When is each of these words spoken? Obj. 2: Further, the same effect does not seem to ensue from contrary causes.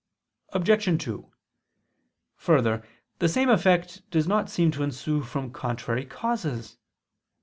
Obj. 0.49 0.97
2: 1.03 1.31
Further, 2.37 2.81
the 3.19 3.29
same 3.29 3.49
effect 3.49 4.01
does 4.09 4.27
not 4.27 4.49
seem 4.49 4.71
to 4.71 4.81
ensue 4.81 5.21
from 5.21 5.51
contrary 5.53 6.05
causes. 6.05 6.77